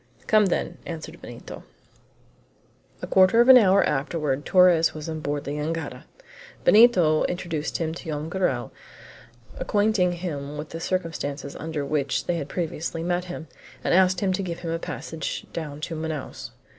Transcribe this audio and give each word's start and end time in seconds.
"Come, 0.25 0.47
then," 0.47 0.79
answered 0.83 1.21
Benito. 1.21 1.61
A 3.03 3.05
quarter 3.05 3.39
of 3.39 3.49
an 3.49 3.57
hour 3.59 3.83
afterward 3.83 4.45
Torres 4.47 4.95
was 4.95 5.07
on 5.07 5.19
board 5.19 5.43
the 5.43 5.51
jangada. 5.51 6.05
Benito 6.63 7.23
introduced 7.25 7.77
him 7.77 7.93
to 7.93 8.05
Joam 8.05 8.27
Garral, 8.27 8.71
acquainting 9.59 10.13
him 10.13 10.57
with 10.57 10.69
the 10.69 10.79
circumstances 10.79 11.55
under 11.55 11.85
which 11.85 12.25
they 12.25 12.37
had 12.37 12.49
previously 12.49 13.03
met 13.03 13.25
him, 13.25 13.47
and 13.83 13.93
asked 13.93 14.21
him 14.21 14.33
to 14.33 14.41
give 14.41 14.61
him 14.61 14.71
a 14.71 14.79
passage 14.79 15.45
down 15.53 15.79
to 15.81 15.95
Manaos. 15.95 16.49